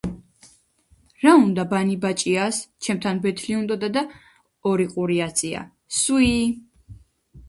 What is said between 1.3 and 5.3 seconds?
უნდა ბანი ბაჭიას? ჩემთან ბეთლი უნდოდდა და ორი ყური